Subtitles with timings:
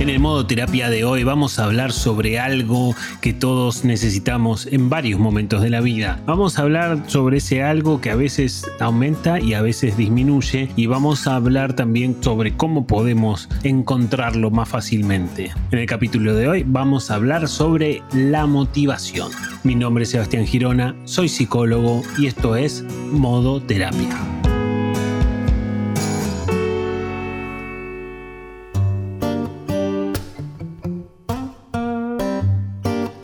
[0.00, 4.88] En el modo terapia de hoy vamos a hablar sobre algo que todos necesitamos en
[4.88, 6.22] varios momentos de la vida.
[6.24, 10.86] Vamos a hablar sobre ese algo que a veces aumenta y a veces disminuye y
[10.86, 15.50] vamos a hablar también sobre cómo podemos encontrarlo más fácilmente.
[15.72, 19.32] En el capítulo de hoy vamos a hablar sobre la motivación.
[19.64, 24.37] Mi nombre es Sebastián Girona, soy psicólogo y esto es modo terapia.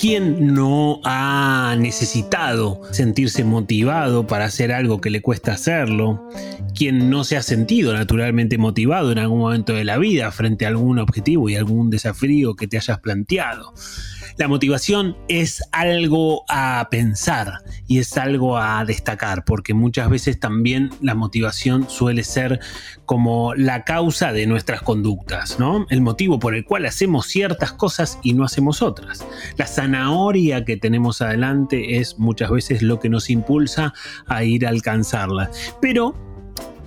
[0.05, 6.29] ¿Quién no ha necesitado sentirse motivado para hacer algo que le cuesta hacerlo?
[6.75, 10.69] ¿Quién no se ha sentido naturalmente motivado en algún momento de la vida frente a
[10.69, 13.73] algún objetivo y algún desafío que te hayas planteado?
[14.37, 20.91] La motivación es algo a pensar y es algo a destacar, porque muchas veces también
[21.01, 22.59] la motivación suele ser
[23.07, 25.87] como la causa de nuestras conductas, ¿no?
[25.89, 29.25] El motivo por el cual hacemos ciertas cosas y no hacemos otras.
[29.57, 33.95] La zanahoria que tenemos adelante es muchas veces lo que nos impulsa
[34.27, 35.51] a ir a alcanzarla.
[35.81, 36.15] Pero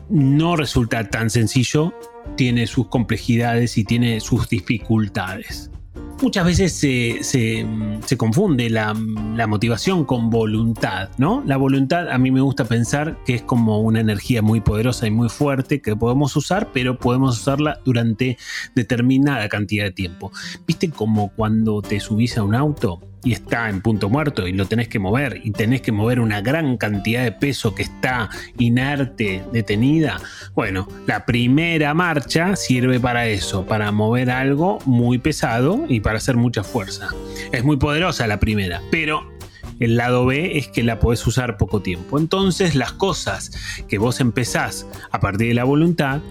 [0.09, 1.93] no resulta tan sencillo,
[2.35, 5.71] tiene sus complejidades y tiene sus dificultades
[6.21, 11.43] muchas veces se, confunde la, motivación con voluntad, ¿no?
[11.45, 15.11] La voluntad a mí me gusta pensar que es como una energía muy poderosa y
[15.11, 18.37] muy fuerte que podemos usar, pero podemos usarla durante
[18.75, 20.31] determinada cantidad de tiempo.
[20.65, 23.01] ¿Viste como cuando te subís a un auto?
[23.23, 26.41] Y está en punto muerto y lo tenés que mover y tenés que mover una
[26.41, 30.19] gran cantidad de peso que está inerte, detenida,
[30.55, 36.37] bueno, la primera marcha sirve para eso, para mover algo muy pesado y para hacer
[36.37, 37.07] mucha fuerza.
[37.51, 39.31] Es muy poderosa la primera, pero
[39.79, 42.17] el lado B es que la podés usar poco tiempo.
[42.19, 43.51] Entonces las cosas
[43.87, 46.21] que vos empezás a partir de la voluntad,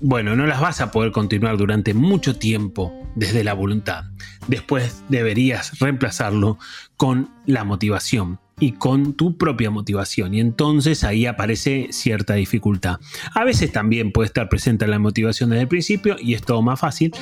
[0.00, 4.04] bueno, no las vas a poder continuar durante mucho tiempo desde la voluntad.
[4.48, 6.58] Después deberías reemplazarlo
[6.96, 10.34] con la motivación y con tu propia motivación.
[10.34, 13.00] Y entonces ahí aparece cierta dificultad.
[13.34, 16.78] A veces también puede estar presente la motivación desde el principio y es todo más
[16.78, 17.12] fácil,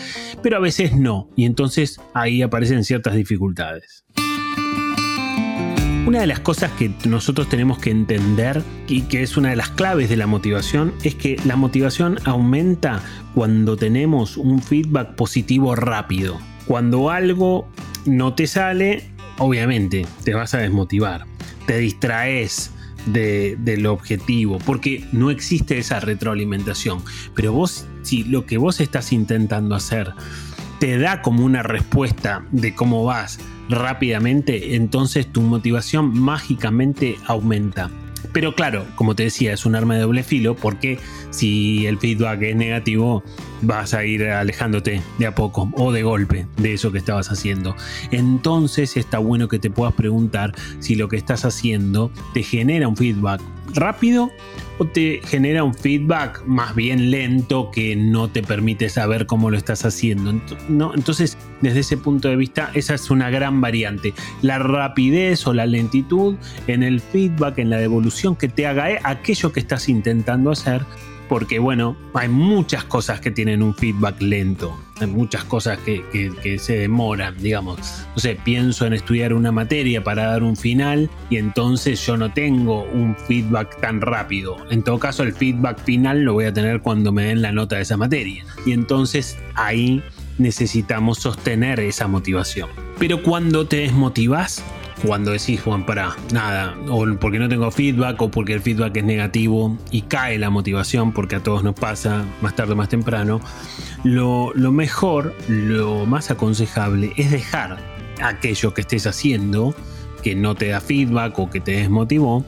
[0.43, 1.31] pero a veces no.
[1.37, 4.05] Y entonces ahí aparecen ciertas dificultades.
[6.07, 9.69] Una de las cosas que nosotros tenemos que entender y que es una de las
[9.69, 13.03] claves de la motivación es que la motivación aumenta
[13.35, 16.41] cuando tenemos un feedback positivo rápido.
[16.67, 17.69] Cuando algo
[18.07, 21.27] no te sale, obviamente te vas a desmotivar,
[21.67, 22.73] te distraes
[23.07, 27.03] del objetivo, porque no existe esa retroalimentación.
[27.35, 30.13] Pero vos, si lo que vos estás intentando hacer
[30.81, 33.39] te da como una respuesta de cómo vas
[33.71, 37.91] rápidamente, entonces tu motivación mágicamente aumenta.
[38.33, 40.99] Pero claro, como te decía, es un arma de doble filo porque
[41.31, 43.25] si el feedback es negativo,
[43.63, 47.77] vas a ir alejándote de a poco o de golpe de eso que estabas haciendo.
[48.11, 52.97] Entonces está bueno que te puedas preguntar si lo que estás haciendo te genera un
[52.97, 53.41] feedback
[53.75, 54.31] rápido
[54.79, 59.57] o te genera un feedback más bien lento que no te permite saber cómo lo
[59.57, 60.41] estás haciendo.
[60.69, 60.95] ¿no?
[60.95, 64.15] Entonces, desde ese punto de vista, esa es una gran variante.
[64.43, 69.01] La rapidez o la lentitud en el feedback, en la devolución que te haga eh,
[69.05, 70.85] aquello que estás intentando hacer
[71.31, 76.77] porque bueno, hay muchas cosas que tienen un feedback lento, hay muchas cosas que, se
[76.77, 77.79] demoran, digamos.
[78.17, 82.33] No sé, pienso en estudiar una materia para dar un final y entonces yo no
[82.33, 84.57] tengo un feedback tan rápido.
[84.71, 87.77] En todo caso, el feedback final lo voy a tener cuando me den la nota
[87.77, 88.45] de esa materia.
[88.67, 90.03] Y entonces ahí
[90.39, 92.69] necesitamos sostener esa motivación.
[92.99, 94.65] Pero cuando te desmotivas,
[95.05, 99.05] cuando decís, Juan, para nada, o porque no tengo feedback, o porque el feedback es
[99.05, 103.41] negativo y cae la motivación, porque a todos nos pasa más tarde o más temprano,
[104.05, 107.79] lo, lo mejor, lo más aconsejable es dejar
[108.23, 109.75] aquello que estés haciendo,
[110.23, 112.45] que no te da feedback o que te desmotivó,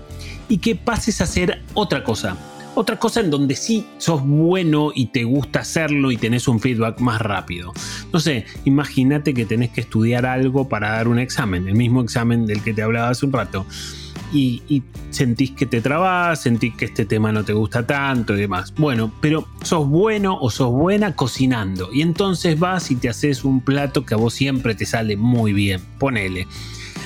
[0.49, 2.37] y que pases a hacer otra cosa
[2.75, 7.01] otra cosa en donde sí sos bueno y te gusta hacerlo y tenés un feedback
[7.01, 7.73] más rápido.
[8.13, 12.47] No sé, imagínate que tenés que estudiar algo para dar un examen, el mismo examen
[12.47, 13.67] del que te hablaba hace un rato.
[14.35, 18.73] Y, sentís que te trabas, sentís que este tema no te gusta tanto y demás.
[18.75, 21.91] Bueno, pero sos bueno o sos buena cocinando.
[21.93, 25.53] Y entonces vas y te haces un plato que a vos siempre te sale muy
[25.53, 25.83] bien.
[25.99, 26.47] Ponele.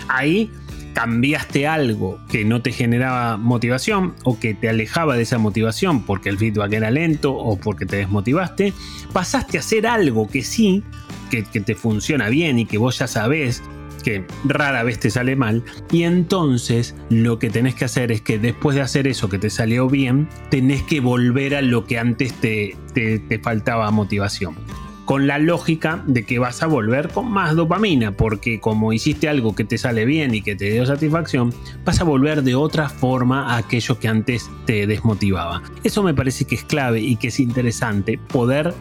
[0.07, 0.53] Ahí
[0.97, 6.31] cambiaste algo que no te generaba motivación o que te alejaba de esa motivación porque
[6.31, 8.73] el feedback era lento o porque te desmotivaste,
[9.13, 10.83] pasaste a hacer algo que sí,
[11.31, 13.63] que, te funciona bien y que vos ya sabés
[14.05, 15.65] que rara vez te sale mal.
[15.93, 19.51] Y entonces lo que tenés que hacer es que después de hacer eso que te
[19.51, 24.57] salió bien, tenés que volver a lo que antes te, te faltaba motivación.
[25.07, 29.55] Con la lógica de que vas a volver con más dopamina, porque como hiciste algo
[29.55, 31.55] que te sale bien y que te dio satisfacción,
[31.85, 35.63] vas a volver de otra forma a aquello que antes te desmotivaba.
[35.85, 38.75] Eso me parece que es clave y que es interesante poder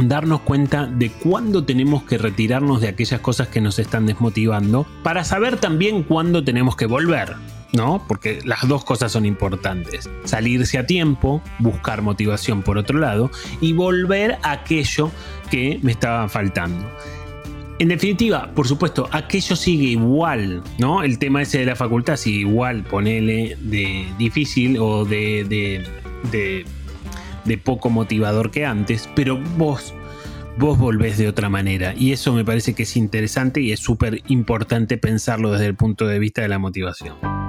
[0.00, 5.24] darnos cuenta de cuándo tenemos que retirarnos de aquellas cosas que nos están desmotivando para
[5.24, 7.34] saber también cuándo tenemos que volver.
[7.72, 8.04] ¿No?
[8.06, 10.08] Porque las dos cosas son importantes.
[10.24, 13.30] Salirse a tiempo, buscar motivación por otro lado
[13.60, 15.10] y volver a aquello
[15.50, 16.86] que me estaba faltando.
[17.78, 21.02] En definitiva, por supuesto, aquello sigue igual, ¿no?
[21.02, 25.84] El tema ese de la facultad sigue igual, ponele de difícil o de,
[26.30, 29.94] de, poco motivador que antes, pero vos
[30.58, 31.92] vos volvés de otra manera.
[31.96, 36.06] Y eso me parece que es interesante y es súper importante pensarlo desde el punto
[36.06, 37.41] de vista de la motivación.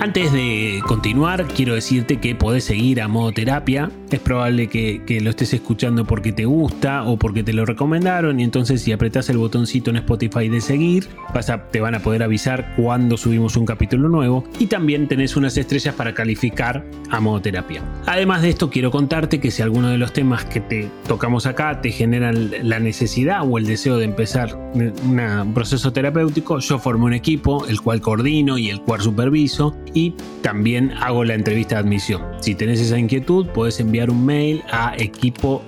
[0.00, 3.90] Antes de continuar, quiero decirte que podés seguir a Modo Terapia.
[4.10, 8.40] Es probable que, lo estés escuchando porque te gusta o porque te lo recomendaron.
[8.40, 12.22] Y entonces, si apretás el botoncito en Spotify de seguir, vas te van a poder
[12.22, 14.44] avisar cuando subimos un capítulo nuevo.
[14.58, 17.82] Y también tenés unas estrellas para calificar a Modo Terapia.
[18.06, 21.80] Además de esto, quiero contarte que si alguno de los temas que te tocamos acá
[21.80, 27.14] te generan la necesidad o el deseo de empezar un proceso terapéutico, yo formo un
[27.14, 32.22] equipo, el cual coordino y el cual superviso y también hago la entrevista de admisión.
[32.40, 35.62] Si tenés esa inquietud, puedes enviar un mail a equipo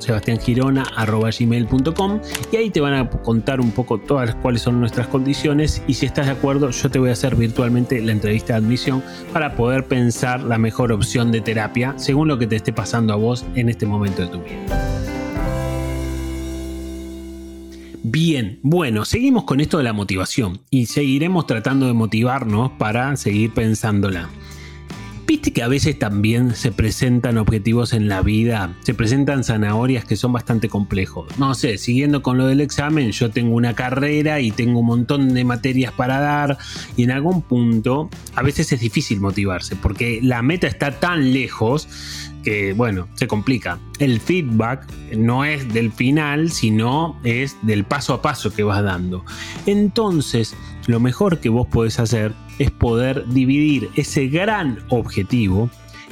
[1.39, 2.21] gmail.com
[2.53, 6.07] y ahí te van a contar un poco todas cuáles son nuestras condiciones y si
[6.07, 9.87] estás de acuerdo yo te voy a hacer virtualmente la entrevista de admisión para poder
[9.87, 13.69] pensar la mejor opción de terapia según lo que te esté pasando a vos en
[13.69, 14.91] este momento de tu vida.
[18.03, 23.53] Bien, bueno, seguimos con esto de la motivación y seguiremos tratando de motivarnos para seguir
[23.53, 24.31] pensándola.
[25.31, 30.17] Viste que a veces también se presentan objetivos en la vida, se presentan zanahorias que
[30.17, 31.29] son bastante complejos.
[31.39, 35.33] No sé, siguiendo con lo del examen, yo tengo una carrera y tengo un montón
[35.33, 36.59] de materias para dar
[36.97, 41.87] y en algún punto a veces es difícil motivarse porque la meta está tan lejos
[42.43, 43.79] que, bueno, se complica.
[44.01, 44.85] El feedback
[45.17, 49.25] no es del final, sino es del paso a paso que vas dando.
[49.67, 50.57] Entonces,
[50.89, 55.69] lo mejor que vos podés hacer es poder dividir ese gran objetivo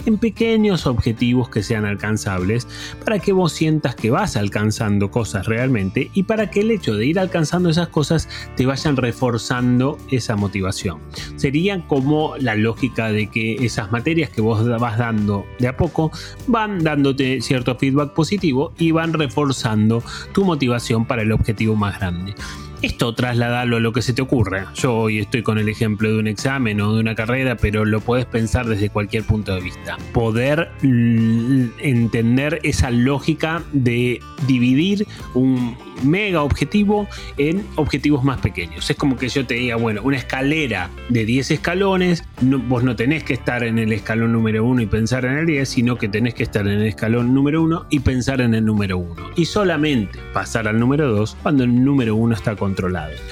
[0.06, 2.66] en pequeños objetivos que sean alcanzables
[3.04, 7.06] para que vos sientas que vas alcanzando cosas realmente y para que el hecho de
[7.06, 11.00] ir alcanzando esas cosas te vayan reforzando esa motivación.
[11.36, 16.10] Sería como la lógica de que esas materias que vos vas dando de a poco
[16.46, 20.02] van dándote cierto feedback positivo y van reforzando
[20.32, 22.34] tu motivación para el objetivo más grande.
[22.80, 24.72] Esto trasladalo a lo que se te ocurra.
[24.74, 28.00] Yo hoy estoy con el ejemplo de un examen o de una carrera, pero lo
[28.00, 29.96] puedes pensar desde cualquier punto de vista.
[30.12, 38.88] Poder entender esa lógica de dividir un mega objetivo en objetivos más pequeños.
[38.88, 43.24] Es como que yo te diga, bueno, una escalera de 10 escalones, vos no tenés
[43.24, 46.34] que estar en el escalón número 1 y pensar en el 10, sino que tenés
[46.34, 49.30] que estar en el escalón número 1 y pensar en el número 1.
[49.36, 52.54] Y solamente pasar al número 2 cuando el número 1 está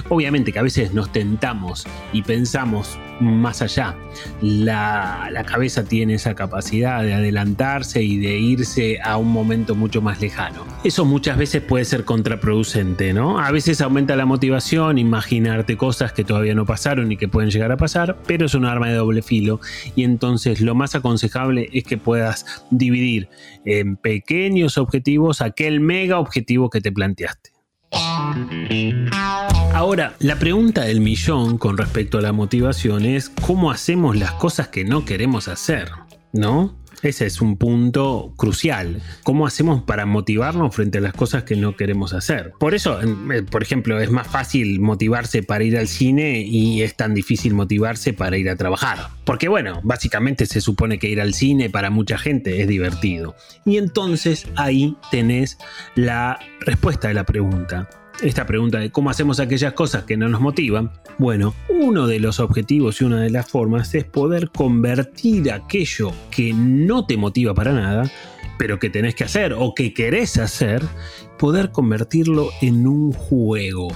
[0.09, 3.95] Obviamente que a veces nos tentamos y pensamos más allá.
[4.41, 10.03] La, la cabeza tiene esa capacidad de adelantarse y de irse a un momento mucho
[10.03, 10.65] más lejano.
[10.85, 13.39] Eso muchas veces puede ser contraproducente, ¿no?
[13.39, 17.73] A veces aumenta la motivación, imaginarte cosas que todavía no pasaron y que pueden llegar
[17.73, 19.61] a pasar, pero es un arma de doble filo
[19.95, 23.29] y entonces lo más aconsejable es que puedas dividir
[23.65, 27.56] en pequeños objetivos aquel mega objetivo que te planteaste.
[29.75, 34.69] Ahora, la pregunta del millón con respecto a la motivación es cómo hacemos las cosas
[34.69, 35.91] que no queremos hacer,
[36.33, 36.75] ¿no?
[37.03, 39.03] Ese es un punto crucial.
[39.23, 42.53] ¿Cómo hacemos para motivarnos frente a las cosas que no queremos hacer?
[42.59, 46.97] Por eso, eh, por ejemplo, es más fácil motivarse para ir al cine y es
[46.97, 49.09] tan difícil motivarse para ir a trabajar.
[49.25, 53.35] Porque bueno, básicamente se supone que ir al cine para mucha gente es divertido.
[53.65, 55.59] Y entonces ahí tenés
[55.95, 57.89] la respuesta de la pregunta
[58.23, 62.41] esta pregunta de cómo hacemos aquellas cosas que no nos motivan, bueno, uno de los
[62.41, 67.73] objetivos y una de las formas es poder convertir aquello que no te motiva para
[67.73, 68.11] nada,
[68.59, 70.83] pero que tenés que hacer o que querés hacer,
[71.39, 73.89] poder convertirlo en un juego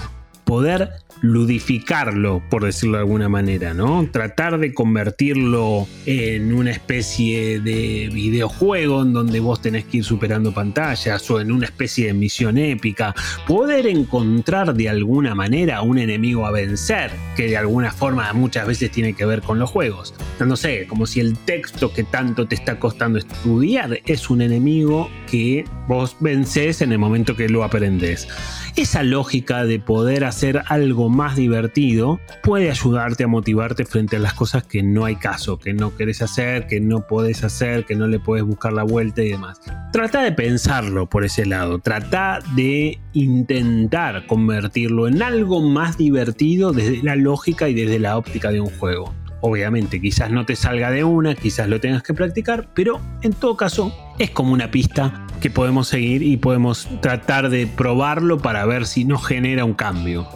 [0.51, 0.91] poder
[1.23, 4.09] ludificarlo, por decirlo de alguna manera, ¿no?
[4.11, 10.53] Tratar de convertirlo en una especie de videojuego en donde vos tenés que ir superando
[10.53, 13.15] pantallas o en una especie de misión épica,
[13.47, 18.91] poder encontrar de alguna manera un enemigo a vencer, que de alguna forma muchas veces
[18.91, 20.15] tiene que ver con los juegos.
[20.41, 25.09] No sé, como si el texto que tanto te está costando estudiar es un enemigo
[25.31, 28.27] que vos vences en el momento que lo aprendes.
[28.75, 34.35] Esa lógica de poder hacer algo más divertido puede ayudarte a motivarte frente a las
[34.35, 38.07] cosas que no hay caso, que no querés hacer, que no podés hacer, que no
[38.07, 39.61] le puedes buscar la vuelta y demás.
[39.93, 47.03] Trata de pensarlo por ese lado, trata de intentar convertirlo en algo más divertido desde
[47.03, 49.15] la lógica y desde la óptica de un juego.
[49.41, 53.57] Obviamente, quizás no te salga de una, quizás lo tengas que practicar, pero en todo
[53.57, 58.87] caso es como una pista que podemos seguir y podemos tratar de probarlo para ver
[58.87, 60.29] si nos genera un cambio.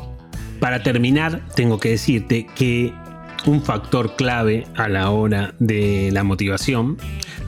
[0.61, 2.95] Para terminar, tengo que decirte que
[3.47, 6.97] un factor clave a la hora de la motivación,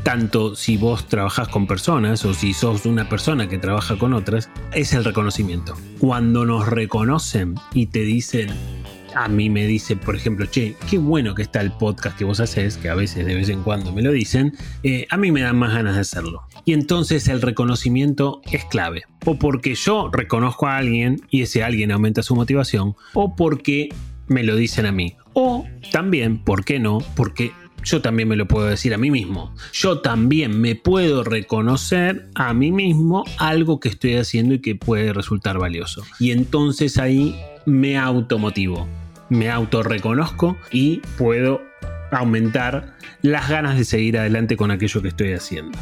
[0.02, 4.50] tanto si vos trabajas con personas o si sos una persona que trabaja con otras,
[4.72, 5.74] es el reconocimiento.
[5.98, 8.48] Cuando nos reconocen y te dicen,
[9.16, 12.38] a mí me dice, por ejemplo, che, qué bueno que está el podcast que vos
[12.38, 15.40] haces, que a veces de vez en cuando me lo dicen, eh, a mí me
[15.40, 16.42] dan más ganas de hacerlo.
[16.66, 19.04] Y entonces el reconocimiento es clave.
[19.24, 23.88] O porque yo reconozco a alguien y ese alguien aumenta su motivación, o porque
[24.28, 25.16] me lo dicen a mí.
[25.32, 26.98] O también, ¿por qué no?
[27.16, 27.52] Porque
[27.84, 29.54] yo también me lo puedo decir a mí mismo.
[29.72, 35.14] Yo también me puedo reconocer a mí mismo algo que estoy haciendo y que puede
[35.14, 36.04] resultar valioso.
[36.20, 38.86] Y entonces ahí me automotivo
[39.28, 41.62] me autorreconozco y puedo
[42.10, 45.76] aumentar las ganas de seguir adelante con aquello que estoy haciendo.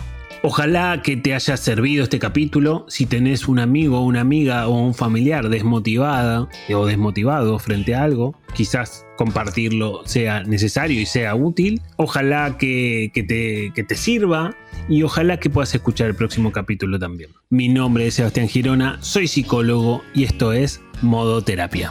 [0.47, 2.85] Ojalá que te haya servido este capítulo.
[2.91, 8.39] Si tenés un amigo, una amiga o un familiar desmotivada o desmotivado frente a algo,
[8.53, 11.81] quizás compartirlo sea necesario y sea útil.
[11.97, 14.55] Ojalá que, te, que te sirva
[14.87, 17.31] y ojalá que puedas escuchar el próximo capítulo también.
[17.49, 21.91] Mi nombre es Sebastián Girona, soy psicólogo y esto es Modo Terapia.